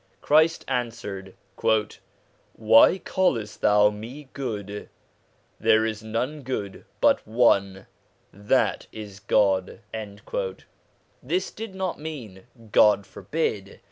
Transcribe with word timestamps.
Christ 0.19 0.65
answered:' 0.67 1.35
Why 2.55 2.97
callest 2.97 3.61
thou 3.61 3.91
me 3.91 4.29
good? 4.33 4.89
there 5.59 5.85
is 5.85 6.01
none 6.01 6.41
good 6.41 6.85
but 6.99 7.19
one, 7.27 7.85
that 8.33 8.87
is 8.91 9.19
God.' 9.19 9.77
This 11.21 11.51
did 11.51 11.75
not 11.75 11.99
mean 11.99 12.45
God 12.71 13.05
forbid 13.05 13.79